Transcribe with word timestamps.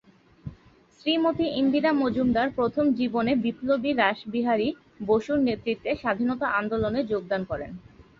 শ্রীমতী 0.95 1.45
ইন্দিরা 1.61 1.91
মজুমদার 1.93 2.47
প্রথম 2.49 2.85
জীবনে 2.99 3.31
বিপ্লবী 3.43 3.91
রাসবিহারী 3.93 4.67
বসুর 5.05 5.37
নেতৃত্বে 5.39 5.91
স্বাধীনতা 6.01 6.47
আন্দোলনে 6.59 7.01
যোগদান 7.11 7.41
করেন। 7.45 7.71